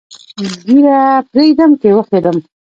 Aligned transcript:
ږیره 0.67 0.99
پرېږدم 1.31 1.71
که 1.81 1.87
یې 1.89 1.95
وخریم؟ 1.97 2.37